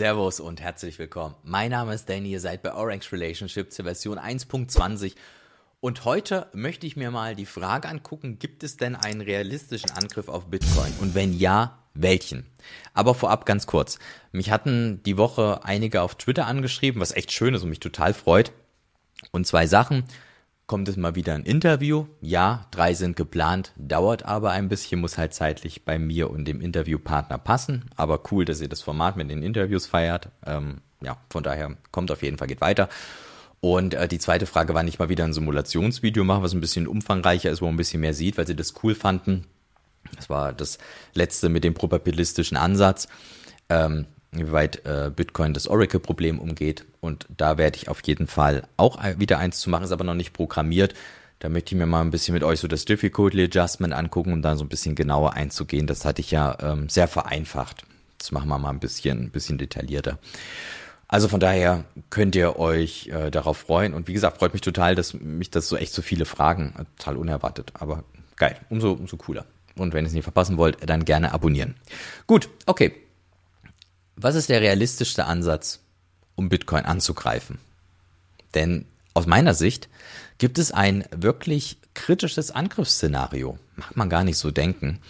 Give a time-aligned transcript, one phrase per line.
[0.00, 1.34] Servus und herzlich willkommen.
[1.42, 5.12] Mein Name ist Danny, ihr seid bei Orange Relationship zur Version 1.20
[5.80, 10.28] und heute möchte ich mir mal die Frage angucken, gibt es denn einen realistischen Angriff
[10.28, 12.46] auf Bitcoin und wenn ja, welchen?
[12.94, 13.98] Aber vorab ganz kurz.
[14.32, 18.14] Mich hatten die Woche einige auf Twitter angeschrieben, was echt schön ist und mich total
[18.14, 18.52] freut.
[19.32, 20.04] Und zwei Sachen
[20.70, 22.06] kommt es mal wieder ein Interview.
[22.20, 26.60] Ja, drei sind geplant, dauert aber ein bisschen, muss halt zeitlich bei mir und dem
[26.60, 27.90] Interviewpartner passen.
[27.96, 30.28] Aber cool, dass ihr das Format mit den Interviews feiert.
[30.46, 32.88] Ähm, ja, von daher kommt auf jeden Fall, geht weiter.
[33.58, 36.86] Und äh, die zweite Frage war nicht mal wieder ein Simulationsvideo machen, was ein bisschen
[36.86, 39.48] umfangreicher ist, wo man ein bisschen mehr sieht, weil sie das cool fanden.
[40.14, 40.78] Das war das
[41.14, 43.08] letzte mit dem probabilistischen Ansatz.
[43.68, 46.84] Ähm, inwieweit äh, Bitcoin das Oracle-Problem umgeht.
[47.00, 50.14] Und da werde ich auf jeden Fall auch wieder eins zu machen, ist aber noch
[50.14, 50.94] nicht programmiert.
[51.40, 54.42] Da möchte ich mir mal ein bisschen mit euch so das Difficulty Adjustment angucken, um
[54.42, 55.86] dann so ein bisschen genauer einzugehen.
[55.86, 57.84] Das hatte ich ja ähm, sehr vereinfacht.
[58.18, 60.18] Das machen wir mal ein bisschen, ein bisschen detaillierter.
[61.08, 63.94] Also von daher könnt ihr euch äh, darauf freuen.
[63.94, 67.16] Und wie gesagt, freut mich total, dass mich das so echt so viele Fragen, total
[67.16, 68.04] unerwartet, aber
[68.36, 69.46] geil, umso, umso cooler.
[69.76, 71.74] Und wenn ihr es nicht verpassen wollt, dann gerne abonnieren.
[72.26, 72.92] Gut, okay.
[74.22, 75.80] Was ist der realistischste Ansatz,
[76.34, 77.58] um Bitcoin anzugreifen?
[78.54, 79.88] Denn aus meiner Sicht
[80.36, 83.58] gibt es ein wirklich kritisches Angriffsszenario.
[83.76, 85.00] Mag man gar nicht so denken.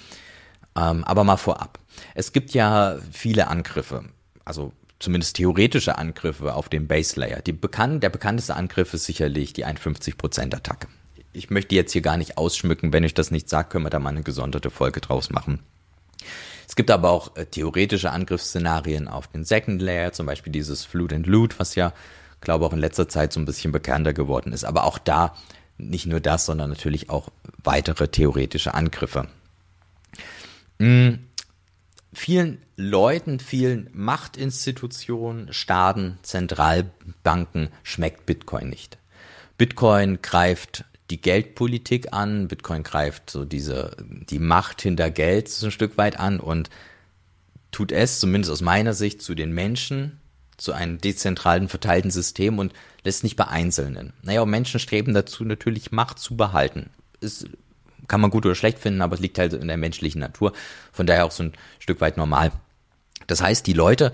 [0.77, 1.81] Ähm, aber mal vorab.
[2.15, 4.05] Es gibt ja viele Angriffe,
[4.45, 7.43] also zumindest theoretische Angriffe auf den Base Layer.
[7.43, 10.87] Die bekannt, der bekannteste Angriff ist sicherlich die 51% Attacke.
[11.33, 12.93] Ich möchte jetzt hier gar nicht ausschmücken.
[12.93, 15.59] Wenn ich das nicht sage, können wir da mal eine gesonderte Folge draus machen.
[16.71, 21.13] Es gibt aber auch äh, theoretische Angriffsszenarien auf den Second Layer, zum Beispiel dieses Flood
[21.13, 21.93] and Loot, was ja,
[22.41, 24.63] glaube auch in letzter Zeit so ein bisschen bekannter geworden ist.
[24.63, 25.35] Aber auch da
[25.79, 27.31] nicht nur das, sondern natürlich auch
[27.65, 29.27] weitere theoretische Angriffe.
[30.79, 31.27] Mhm.
[32.13, 38.97] Vielen Leuten, vielen Machtinstitutionen, Staaten, Zentralbanken schmeckt Bitcoin nicht.
[39.59, 42.49] Bitcoin greift die Geldpolitik an.
[42.49, 46.71] Bitcoin greift so diese, die Macht hinter Geld so ein Stück weit an und
[47.73, 50.21] tut es, zumindest aus meiner Sicht, zu den Menschen,
[50.57, 52.73] zu einem dezentralen, verteilten System und
[53.05, 54.13] lässt nicht bei Einzelnen.
[54.23, 56.91] Naja, und Menschen streben dazu, natürlich Macht zu behalten.
[57.21, 57.49] Ist,
[58.09, 60.53] kann man gut oder schlecht finden, aber es liegt halt in der menschlichen Natur.
[60.93, 62.53] Von daher auch so ein Stück weit normal.
[63.27, 64.13] Das heißt, die Leute,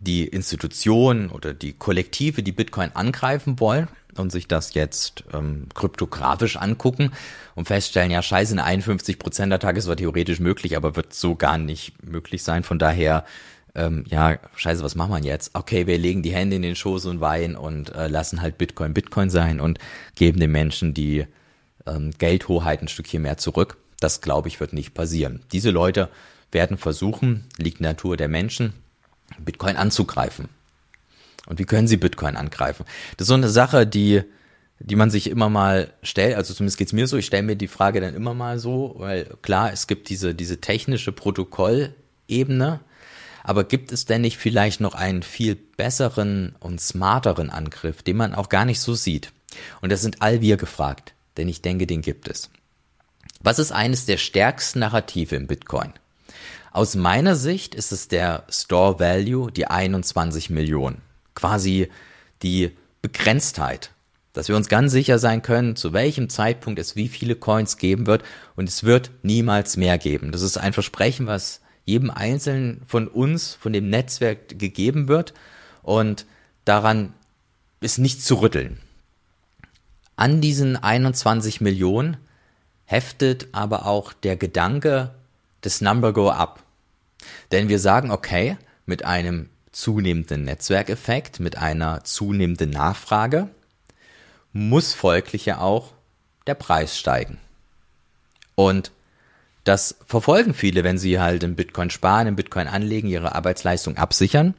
[0.00, 3.88] die Institutionen oder die Kollektive, die Bitcoin angreifen wollen,
[4.18, 7.12] und sich das jetzt ähm, kryptografisch angucken
[7.54, 11.34] und feststellen, ja, scheiße, eine 51 Prozent Attacke ist zwar theoretisch möglich, aber wird so
[11.36, 12.64] gar nicht möglich sein.
[12.64, 13.24] Von daher,
[13.74, 15.54] ähm, ja, scheiße, was machen wir jetzt?
[15.54, 18.94] Okay, wir legen die Hände in den Schoß und weinen und äh, lassen halt Bitcoin
[18.94, 19.78] Bitcoin sein und
[20.16, 21.26] geben den Menschen die
[21.86, 23.76] ähm, Geldhoheit ein Stückchen mehr zurück.
[24.00, 25.42] Das, glaube ich, wird nicht passieren.
[25.52, 26.08] Diese Leute
[26.50, 28.72] werden versuchen, liegt Natur der Menschen,
[29.38, 30.48] Bitcoin anzugreifen.
[31.46, 32.84] Und wie können sie Bitcoin angreifen?
[33.16, 34.22] Das ist so eine Sache, die,
[34.80, 37.68] die man sich immer mal stellt, also zumindest geht's mir so, ich stelle mir die
[37.68, 42.80] Frage dann immer mal so, weil klar, es gibt diese, diese technische Protokollebene,
[43.42, 48.34] aber gibt es denn nicht vielleicht noch einen viel besseren und smarteren Angriff, den man
[48.34, 49.32] auch gar nicht so sieht?
[49.80, 52.50] Und das sind all wir gefragt, denn ich denke, den gibt es.
[53.40, 55.94] Was ist eines der stärksten Narrative im Bitcoin?
[56.72, 61.02] Aus meiner Sicht ist es der Store Value, die 21 Millionen
[61.38, 61.88] quasi
[62.42, 63.92] die Begrenztheit,
[64.32, 68.08] dass wir uns ganz sicher sein können, zu welchem Zeitpunkt es wie viele Coins geben
[68.08, 68.24] wird
[68.56, 70.32] und es wird niemals mehr geben.
[70.32, 75.32] Das ist ein Versprechen, was jedem Einzelnen von uns, von dem Netzwerk gegeben wird
[75.82, 76.26] und
[76.64, 77.14] daran
[77.80, 78.80] ist nicht zu rütteln.
[80.16, 82.16] An diesen 21 Millionen
[82.84, 85.14] heftet aber auch der Gedanke
[85.64, 86.62] des Number Go Up.
[87.52, 93.48] Denn wir sagen, okay, mit einem zunehmenden Netzwerkeffekt, mit einer zunehmenden Nachfrage,
[94.52, 95.92] muss folglich ja auch
[96.46, 97.38] der Preis steigen.
[98.54, 98.90] Und
[99.64, 104.54] das verfolgen viele, wenn sie halt in Bitcoin sparen, in Bitcoin anlegen, ihre Arbeitsleistung absichern.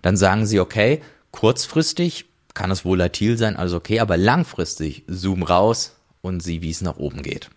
[0.00, 2.24] Dann sagen sie, okay, kurzfristig
[2.54, 6.96] kann es volatil sein, also okay, aber langfristig zoom raus und sieh, wie es nach
[6.96, 7.50] oben geht.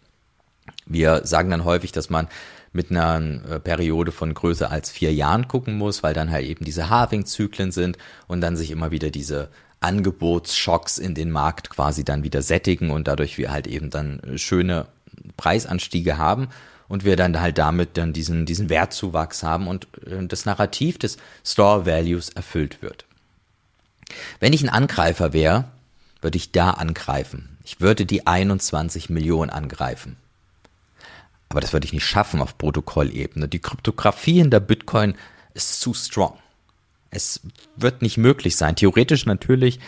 [0.86, 2.27] Wir sagen dann häufig, dass man
[2.72, 6.66] mit einer äh, Periode von größer als vier Jahren gucken muss, weil dann halt eben
[6.66, 7.98] diese Halving-Zyklen sind
[8.28, 9.50] und dann sich immer wieder diese
[9.80, 14.88] Angebotsschocks in den Markt quasi dann wieder sättigen und dadurch wir halt eben dann schöne
[15.38, 16.50] Preisanstiege haben
[16.88, 21.18] und wir dann halt damit dann diesen, diesen Wertzuwachs haben und äh, das Narrativ des
[21.44, 23.06] Store Values erfüllt wird.
[24.40, 25.66] Wenn ich ein Angreifer wäre,
[26.22, 27.58] würde ich da angreifen.
[27.63, 30.16] Ich würde die 21 Millionen angreifen.
[31.50, 33.48] Aber das würde ich nicht schaffen auf Protokollebene.
[33.48, 35.16] Die Kryptographie in der Bitcoin
[35.54, 36.38] ist zu strong.
[37.10, 37.42] Es
[37.76, 38.76] wird nicht möglich sein.
[38.76, 39.80] Theoretisch natürlich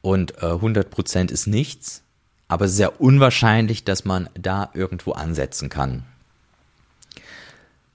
[0.00, 2.02] und äh, 100% ist nichts,
[2.48, 6.04] aber sehr unwahrscheinlich, dass man da irgendwo ansetzen kann.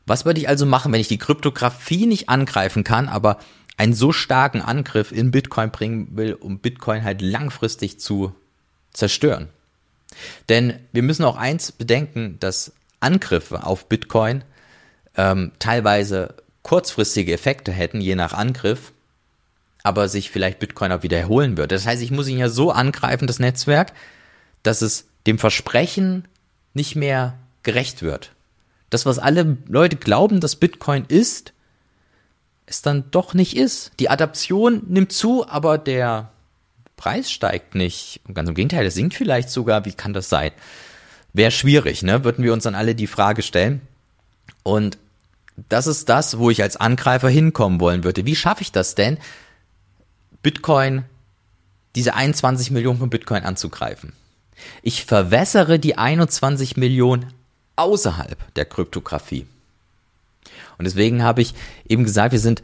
[0.06, 3.39] Was würde ich also machen, wenn ich die Kryptographie nicht angreifen kann, aber
[3.77, 8.36] einen so starken Angriff in Bitcoin bringen will, um Bitcoin halt langfristig zu
[8.92, 9.48] zerstören?
[10.50, 14.44] Denn wir müssen auch eins bedenken, dass Angriffe auf Bitcoin
[15.18, 18.94] ähm, teilweise kurzfristige Effekte hätten, je nach Angriff,
[19.83, 21.75] aber sich vielleicht Bitcoin auch wieder erholen würde.
[21.75, 23.94] Das heißt, ich muss ihn ja so angreifen, das Netzwerk,
[24.63, 26.27] dass es dem Versprechen
[26.74, 28.31] nicht mehr gerecht wird.
[28.89, 31.53] Das, was alle Leute glauben, dass Bitcoin ist,
[32.65, 33.92] es dann doch nicht ist.
[34.00, 36.31] Die Adaption nimmt zu, aber der
[36.95, 38.21] Preis steigt nicht.
[38.27, 39.86] Und ganz im Gegenteil, es sinkt vielleicht sogar.
[39.86, 40.51] Wie kann das sein?
[41.33, 42.23] Wäre schwierig, ne?
[42.23, 43.81] Würden wir uns dann alle die Frage stellen.
[44.63, 44.97] Und
[45.69, 48.25] das ist das, wo ich als Angreifer hinkommen wollen würde.
[48.25, 49.17] Wie schaffe ich das denn,
[50.43, 51.03] Bitcoin,
[51.95, 54.13] diese 21 Millionen von Bitcoin anzugreifen?
[54.81, 57.33] Ich verwässere die 21 Millionen
[57.75, 59.47] außerhalb der Kryptographie.
[60.77, 61.53] Und deswegen habe ich
[61.87, 62.63] eben gesagt, wir sind,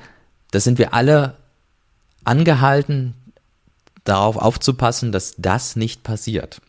[0.51, 1.37] das sind wir alle
[2.23, 3.13] angehalten,
[4.03, 6.61] darauf aufzupassen, dass das nicht passiert.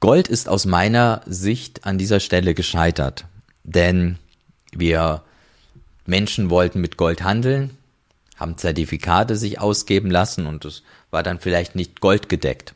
[0.00, 3.26] Gold ist aus meiner Sicht an dieser Stelle gescheitert,
[3.64, 4.16] denn
[4.72, 5.22] wir
[6.06, 7.76] Menschen wollten mit Gold handeln,
[8.36, 12.74] haben Zertifikate sich ausgeben lassen und es war dann vielleicht nicht goldgedeckt.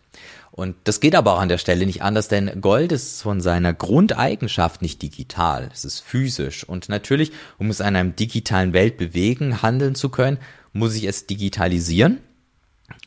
[0.52, 3.72] Und das geht aber auch an der Stelle nicht anders, denn Gold ist von seiner
[3.72, 5.68] Grundeigenschaft nicht digital.
[5.72, 6.62] Es ist physisch.
[6.62, 10.38] Und natürlich, um es in einer digitalen Welt bewegen, handeln zu können,
[10.72, 12.20] muss ich es digitalisieren.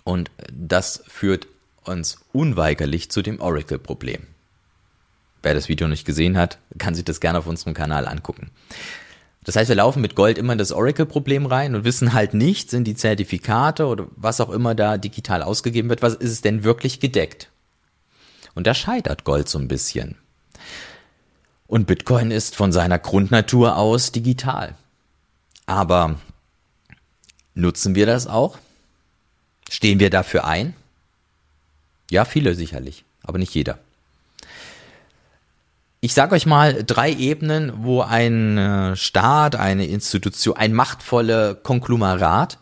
[0.03, 1.47] Und das führt
[1.87, 4.27] uns unweigerlich zu dem Oracle-Problem.
[5.43, 8.51] Wer das Video nicht gesehen hat, kann sich das gerne auf unserem Kanal angucken.
[9.43, 12.69] Das heißt, wir laufen mit Gold immer in das Oracle-Problem rein und wissen halt nicht,
[12.69, 16.65] sind die Zertifikate oder was auch immer da digital ausgegeben wird, was ist es denn
[16.65, 17.49] wirklich gedeckt?
[18.55, 20.17] Und da scheitert Gold so ein bisschen.
[21.67, 24.75] Und Bitcoin ist von seiner Grundnatur aus digital.
[25.65, 26.15] Aber
[27.53, 28.57] nutzen wir das auch?
[29.69, 30.73] Stehen wir dafür ein?
[32.09, 33.80] Ja, viele sicherlich, aber nicht jeder.
[36.00, 42.59] Ich sage euch mal drei Ebenen, wo ein äh, Staat, eine Institution, ein machtvolle Konglomerat,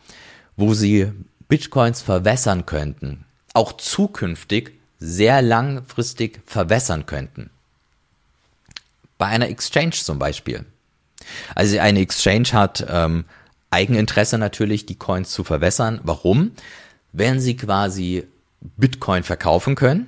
[0.55, 1.11] wo sie
[1.47, 7.49] Bitcoins verwässern könnten, auch zukünftig sehr langfristig verwässern könnten.
[9.17, 10.65] Bei einer Exchange zum Beispiel.
[11.53, 13.25] Also eine Exchange hat ähm,
[13.69, 15.99] Eigeninteresse natürlich, die Coins zu verwässern.
[16.03, 16.51] Warum?
[17.11, 18.25] Wenn sie quasi
[18.77, 20.07] Bitcoin verkaufen können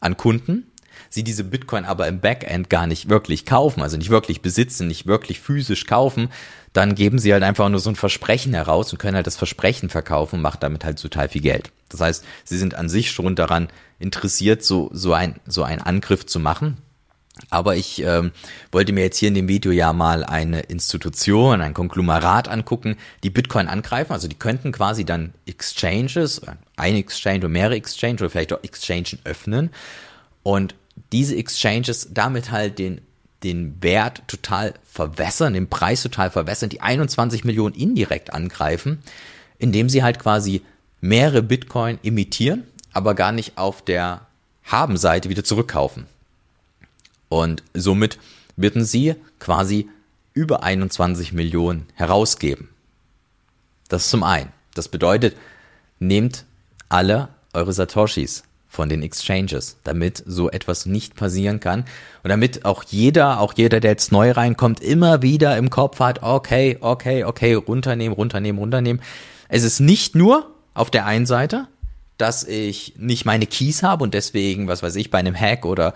[0.00, 0.70] an Kunden,
[1.10, 5.06] sie diese Bitcoin aber im Backend gar nicht wirklich kaufen, also nicht wirklich besitzen, nicht
[5.06, 6.28] wirklich physisch kaufen,
[6.72, 9.90] dann geben sie halt einfach nur so ein Versprechen heraus und können halt das Versprechen
[9.90, 11.70] verkaufen und machen damit halt total viel Geld.
[11.88, 13.68] Das heißt, sie sind an sich schon daran
[13.98, 16.78] interessiert, so, so ein, so einen Angriff zu machen.
[17.50, 18.32] Aber ich ähm,
[18.70, 23.30] wollte mir jetzt hier in dem Video ja mal eine Institution, ein Konglomerat angucken, die
[23.30, 24.12] Bitcoin angreifen.
[24.12, 26.40] Also die könnten quasi dann Exchanges,
[26.76, 29.70] ein Exchange oder mehrere Exchange oder vielleicht auch Exchange öffnen
[30.42, 30.74] und
[31.12, 33.00] diese Exchanges damit halt den,
[33.42, 39.02] den Wert total verwässern, den Preis total verwässern, die 21 Millionen indirekt angreifen,
[39.58, 40.62] indem sie halt quasi
[41.00, 44.26] mehrere Bitcoin imitieren, aber gar nicht auf der
[44.64, 46.06] Haben-Seite wieder zurückkaufen.
[47.32, 48.18] Und somit
[48.56, 49.88] würden sie quasi
[50.34, 52.68] über 21 Millionen herausgeben.
[53.88, 54.52] Das zum einen.
[54.74, 55.34] Das bedeutet,
[55.98, 56.44] nehmt
[56.90, 61.84] alle eure Satoshis, von den Exchanges, damit so etwas nicht passieren kann
[62.22, 66.22] und damit auch jeder, auch jeder, der jetzt neu reinkommt, immer wieder im Kopf hat,
[66.22, 69.02] okay, okay, okay, runternehmen, runternehmen, runternehmen.
[69.48, 71.66] Es ist nicht nur auf der einen Seite,
[72.16, 75.94] dass ich nicht meine Keys habe und deswegen, was weiß ich, bei einem Hack oder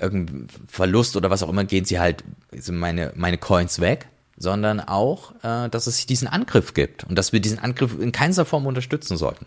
[0.00, 4.80] irgendeinem Verlust oder was auch immer gehen sie halt sind meine meine Coins weg, sondern
[4.80, 8.66] auch, äh, dass es diesen Angriff gibt und dass wir diesen Angriff in keiner Form
[8.66, 9.46] unterstützen sollten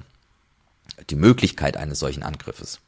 [1.09, 2.79] die Möglichkeit eines solchen Angriffes.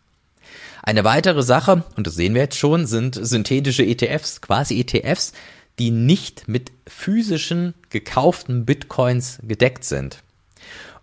[0.83, 5.33] Eine weitere Sache, und das sehen wir jetzt schon, sind synthetische ETFs, quasi ETFs,
[5.79, 10.23] die nicht mit physischen gekauften Bitcoins gedeckt sind.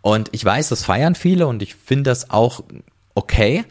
[0.02, 2.64] Und ich weiß, das feiern viele und ich finde das auch
[3.14, 3.64] okay.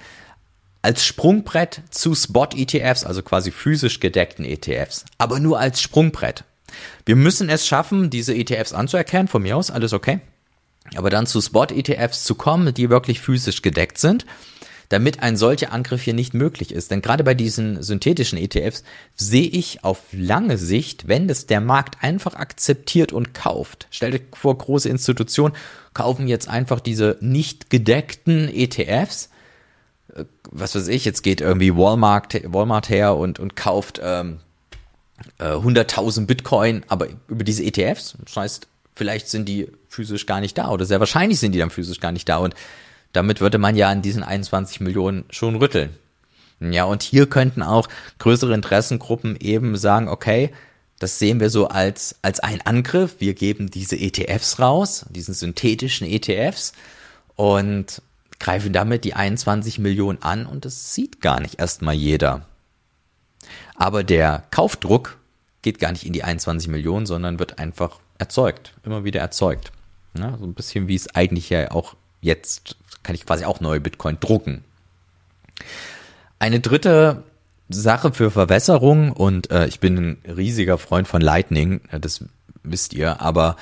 [0.88, 6.46] Als Sprungbrett zu Spot-ETFs, also quasi physisch gedeckten ETFs, aber nur als Sprungbrett.
[7.06, 10.22] Wir müssen es schaffen, diese ETFs anzuerkennen, von mir aus, alles okay
[10.96, 14.26] aber dann zu Spot-ETFs zu kommen, die wirklich physisch gedeckt sind,
[14.90, 16.92] damit ein solcher Angriff hier nicht möglich ist.
[16.92, 18.84] Denn gerade bei diesen synthetischen ETFs
[19.16, 23.88] sehe ich auf lange Sicht, wenn es der Markt einfach akzeptiert und kauft.
[23.92, 25.54] Stell dir vor, große Institutionen
[25.94, 29.30] kaufen jetzt einfach diese nicht gedeckten ETFs.
[30.18, 34.40] Äh, was weiß ich, jetzt geht irgendwie Walmart, Walmart her und, und kauft ähm,
[35.40, 38.16] äh, 100.000 Bitcoin, aber über diese ETFs.
[38.26, 41.70] Das heißt, vielleicht sind die physisch gar nicht da oder sehr wahrscheinlich sind die dann
[41.70, 42.56] physisch gar nicht da und
[43.14, 45.92] damit würde man ja an diesen 21 Millionen schon rütteln.
[46.60, 47.88] Ja, und hier könnten auch
[48.20, 50.52] größere Interessengruppen eben sagen, okay,
[51.00, 53.18] das sehen wir so als, als ein Angriff.
[53.20, 56.74] Wir geben diese ETFs raus, diesen synthetischen ETFs
[57.36, 58.02] und
[58.40, 62.46] greifen damit die 21 Millionen an und das sieht gar nicht erstmal jeder.
[63.76, 65.18] Aber der Kaufdruck
[65.62, 69.72] geht gar nicht in die 21 Millionen, sondern wird einfach erzeugt, immer wieder erzeugt.
[70.18, 73.80] Ja, so ein bisschen wie es eigentlich ja auch jetzt kann ich quasi auch neue
[73.80, 74.64] Bitcoin drucken.
[76.40, 77.24] Eine dritte
[77.70, 82.24] Sache für Verwässerung und äh, ich bin ein riesiger Freund von Lightning, äh, das
[82.64, 83.56] wisst ihr, aber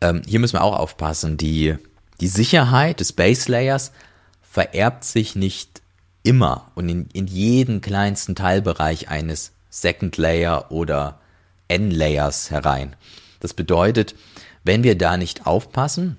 [0.00, 1.36] ähm, hier müssen wir auch aufpassen.
[1.36, 1.76] Die,
[2.20, 3.92] die Sicherheit des Base Layers
[4.58, 5.82] vererbt sich nicht
[6.24, 11.20] immer und in, in jeden kleinsten Teilbereich eines Second Layer oder
[11.68, 12.96] N-Layers herein.
[13.38, 14.16] Das bedeutet,
[14.64, 16.16] wenn wir da nicht aufpassen,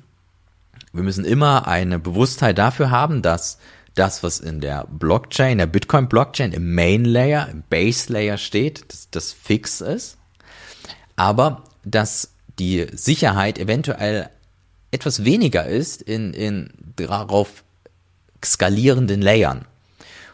[0.94, 3.58] wir müssen immer eine Bewusstheit dafür haben, dass
[3.94, 9.10] das, was in der Blockchain, der Bitcoin-Blockchain im Main Layer, im Base Layer steht, dass
[9.10, 10.18] das fix ist,
[11.18, 14.30] aber dass die Sicherheit eventuell
[14.92, 17.66] etwas weniger ist in, in darauf
[18.44, 19.66] skalierenden Layern.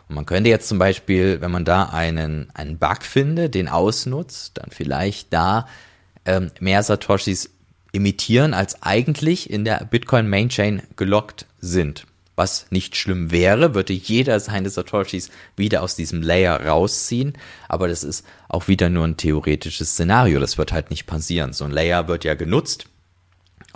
[0.07, 4.57] Und man könnte jetzt zum Beispiel, wenn man da einen, einen Bug findet, den ausnutzt,
[4.57, 5.67] dann vielleicht da
[6.25, 7.49] ähm, mehr Satoshis
[7.93, 12.05] emittieren, als eigentlich in der Bitcoin Main Chain gelockt sind.
[12.35, 17.33] Was nicht schlimm wäre, würde jeder seine Satoshis wieder aus diesem Layer rausziehen,
[17.69, 21.53] aber das ist auch wieder nur ein theoretisches Szenario, das wird halt nicht passieren.
[21.53, 22.87] So ein Layer wird ja genutzt,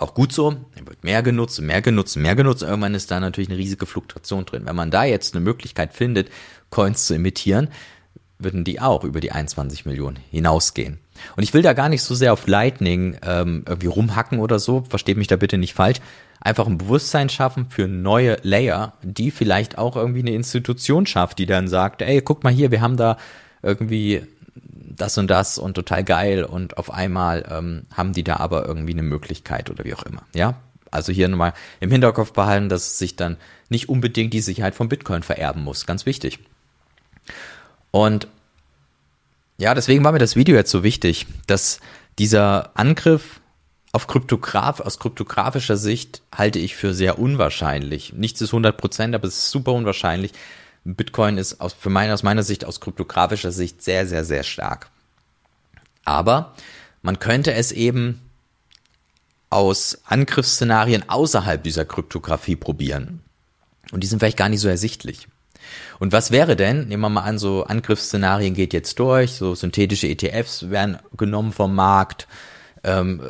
[0.00, 3.50] auch gut so, er wird mehr genutzt, mehr genutzt, mehr genutzt, irgendwann ist da natürlich
[3.50, 4.66] eine riesige Fluktuation drin.
[4.66, 6.30] Wenn man da jetzt eine Möglichkeit findet,
[6.70, 7.68] Coins zu emittieren,
[8.38, 10.98] würden die auch über die 21 Millionen hinausgehen.
[11.36, 14.84] Und ich will da gar nicht so sehr auf Lightning ähm, irgendwie rumhacken oder so,
[14.88, 15.98] versteht mich da bitte nicht falsch.
[16.40, 21.44] Einfach ein Bewusstsein schaffen für neue Layer, die vielleicht auch irgendwie eine Institution schafft, die
[21.44, 23.18] dann sagt, ey, guck mal hier, wir haben da
[23.62, 24.22] irgendwie
[24.80, 28.92] das und das und total geil und auf einmal ähm, haben die da aber irgendwie
[28.92, 30.22] eine Möglichkeit oder wie auch immer.
[30.34, 30.54] Ja,
[30.90, 33.36] also hier nochmal im Hinterkopf behalten, dass sich dann
[33.68, 35.86] nicht unbedingt die Sicherheit von Bitcoin vererben muss.
[35.86, 36.40] Ganz wichtig.
[37.90, 38.26] Und
[39.58, 41.80] ja, deswegen war mir das Video jetzt so wichtig, dass
[42.18, 43.40] dieser Angriff
[43.92, 48.12] auf Kryptograph, aus kryptografischer Sicht halte ich für sehr unwahrscheinlich.
[48.12, 50.32] Nichts ist 100 Prozent, aber es ist super unwahrscheinlich.
[50.94, 54.90] Bitcoin ist aus, für meine, aus meiner Sicht, aus kryptografischer Sicht sehr, sehr, sehr stark.
[56.04, 56.54] Aber
[57.02, 58.20] man könnte es eben
[59.50, 63.20] aus Angriffsszenarien außerhalb dieser Kryptographie probieren.
[63.92, 65.26] Und die sind vielleicht gar nicht so ersichtlich.
[65.98, 70.08] Und was wäre denn, nehmen wir mal an, so Angriffsszenarien geht jetzt durch, so synthetische
[70.08, 72.28] ETFs werden genommen vom Markt,
[72.84, 73.20] ähm,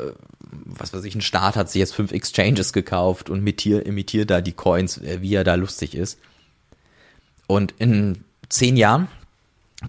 [0.51, 4.41] was weiß ich, ein Staat hat sich jetzt fünf Exchanges gekauft und imitiert, imitiert da
[4.41, 6.19] die Coins, äh, wie er da lustig ist.
[7.51, 9.09] Und in zehn Jahren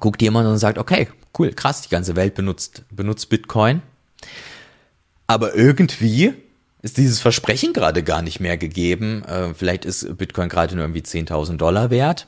[0.00, 1.07] guckt jemand und sagt, okay,
[1.38, 3.83] cool, krass, die ganze Welt benutzt, benutzt Bitcoin.
[5.28, 6.35] Aber irgendwie
[6.83, 9.23] ist dieses Versprechen gerade gar nicht mehr gegeben.
[9.26, 12.26] Äh, vielleicht ist Bitcoin gerade nur irgendwie 10.000 Dollar wert.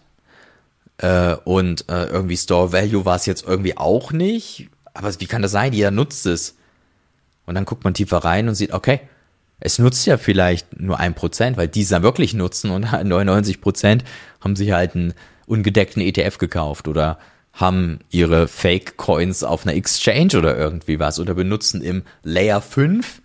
[0.98, 4.68] Äh, und äh, irgendwie Store Value war es jetzt irgendwie auch nicht.
[4.92, 5.72] Aber wie kann das sein?
[5.72, 6.54] Jeder nutzt es.
[7.44, 9.00] Und dann guckt man tiefer rein und sieht, okay,
[9.64, 13.60] es nutzt ja vielleicht nur ein Prozent, weil die es dann wirklich nutzen und 99
[13.60, 14.04] Prozent
[14.40, 15.14] haben sich halt einen
[15.46, 17.18] ungedeckten ETF gekauft oder
[17.52, 23.22] haben ihre Fake Coins auf einer Exchange oder irgendwie was oder benutzen im Layer 5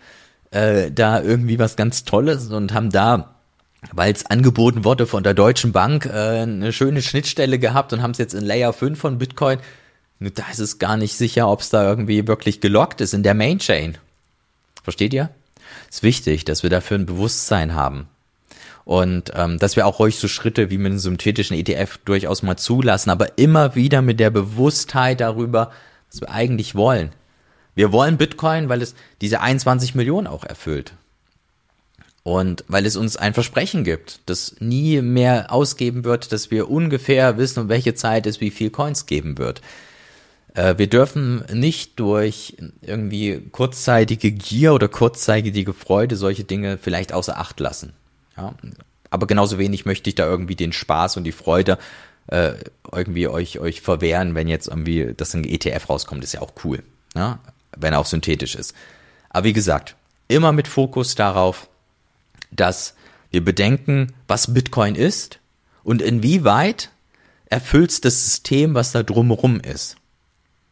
[0.52, 3.36] äh, da irgendwie was ganz Tolles und haben da
[3.94, 8.12] weil es angeboten wurde von der Deutschen Bank, äh, eine schöne Schnittstelle gehabt und haben
[8.12, 9.60] es jetzt in Layer 5 von Bitcoin.
[10.20, 13.36] Da ist es gar nicht sicher, ob es da irgendwie wirklich gelockt ist in der
[13.36, 13.98] Main Chain.
[14.84, 15.30] Versteht ihr?
[15.90, 18.08] Ist wichtig, dass wir dafür ein Bewusstsein haben.
[18.86, 22.58] Und ähm, dass wir auch ruhig so Schritte wie mit einem synthetischen ETF durchaus mal
[22.58, 25.72] zulassen, aber immer wieder mit der Bewusstheit darüber,
[26.10, 27.12] was wir eigentlich wollen.
[27.76, 30.94] Wir wollen Bitcoin, weil es diese 21 Millionen auch erfüllt.
[32.24, 37.38] Und weil es uns ein Versprechen gibt, das nie mehr ausgeben wird, dass wir ungefähr
[37.38, 39.62] wissen, um welche Zeit es wie viel Coins geben wird.
[40.54, 47.38] Äh, wir dürfen nicht durch irgendwie kurzzeitige Gier oder kurzzeitige Freude solche Dinge vielleicht außer
[47.38, 47.94] Acht lassen.
[48.38, 48.54] Ja?
[49.10, 51.78] Aber genauso wenig möchte ich da irgendwie den Spaß und die Freude
[52.28, 52.54] äh,
[52.92, 56.84] irgendwie euch, euch verwehren, wenn jetzt irgendwie das ein ETF rauskommt, ist ja auch cool,
[57.16, 57.40] ja?
[57.78, 58.74] wenn er auch synthetisch ist.
[59.30, 59.96] Aber wie gesagt,
[60.28, 61.70] immer mit Fokus darauf,
[62.52, 62.96] dass
[63.32, 65.40] wir bedenken, was Bitcoin ist
[65.84, 66.90] und inwieweit
[67.46, 69.98] erfüllt das System, was da drumherum ist.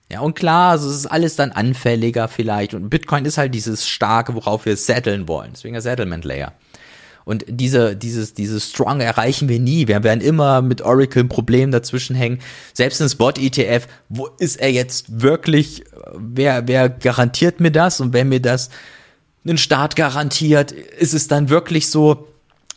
[0.09, 2.73] Ja, und klar, also es ist alles dann anfälliger vielleicht.
[2.73, 5.51] Und Bitcoin ist halt dieses starke, worauf wir setteln wollen.
[5.53, 6.53] Deswegen der Settlement Layer.
[7.25, 9.89] Und diese, dieses, dieses Strong erreichen wir nie.
[9.89, 12.39] Wir werden immer mit Oracle ein Problem dazwischen hängen.
[12.73, 15.83] Selbst ein Spot-ETF, wo ist er jetzt wirklich,
[16.15, 17.99] wer, wer garantiert mir das?
[17.99, 18.69] Und wenn mir das
[19.45, 22.29] einen Staat garantiert, ist es dann wirklich so,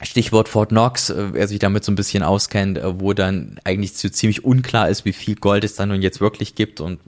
[0.02, 3.92] Stichwort Fort Knox, äh, wer sich damit so ein bisschen auskennt, äh, wo dann eigentlich
[3.94, 6.80] so ziemlich unklar ist, wie viel Gold es dann nun jetzt wirklich gibt.
[6.80, 7.00] Und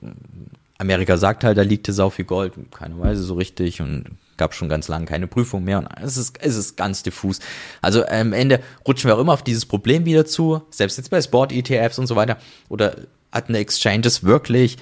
[0.78, 3.80] Amerika sagt halt, da liegt es auch viel Gold, keine Weise so richtig.
[3.80, 4.04] Und
[4.36, 5.78] gab schon ganz lange keine Prüfung mehr.
[5.78, 7.38] Und es ist, es ist ganz diffus.
[7.80, 11.20] Also am Ende rutschen wir auch immer auf dieses Problem wieder zu, selbst jetzt bei
[11.20, 12.36] Sport-ETFs und so weiter.
[12.68, 12.96] Oder
[13.30, 14.76] hatten Exchanges wirklich,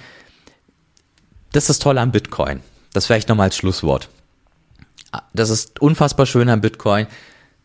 [1.51, 2.61] das ist das Tolle an Bitcoin.
[2.93, 4.09] Das vielleicht nochmal als Schlusswort.
[5.33, 7.07] Das ist unfassbar schön an Bitcoin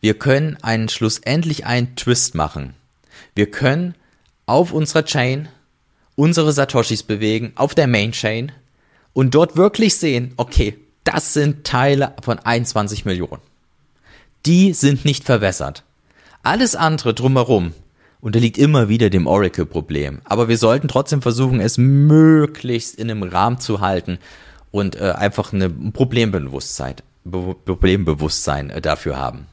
[0.01, 2.73] wir können einen schlussendlich einen Twist machen.
[3.35, 3.95] Wir können
[4.45, 5.49] auf unserer Chain
[6.15, 8.51] unsere Satoshis bewegen, auf der Main Chain
[9.13, 13.41] und dort wirklich sehen, okay, das sind Teile von 21 Millionen.
[14.45, 15.83] Die sind nicht verwässert.
[16.43, 17.73] Alles andere drumherum
[18.19, 20.21] unterliegt immer wieder dem Oracle-Problem.
[20.23, 24.17] Aber wir sollten trotzdem versuchen, es möglichst in einem Rahmen zu halten
[24.71, 29.47] und äh, einfach eine Problembewusstsein, Be Problembewusstsein äh, dafür haben.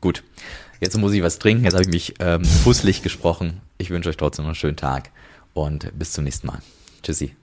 [0.00, 0.22] Gut,
[0.80, 1.64] jetzt muss ich was trinken.
[1.64, 3.60] Jetzt habe ich mich ähm, fußlich gesprochen.
[3.78, 5.10] Ich wünsche euch trotzdem einen schönen Tag
[5.54, 6.60] und bis zum nächsten Mal.
[7.02, 7.34] Tschüssi.